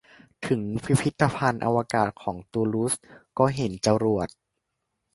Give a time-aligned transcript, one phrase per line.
[0.47, 2.93] ถึงพิพิธภัณฑ์อวกาศของตูลูส
[3.37, 4.27] ก็เห็นจรวด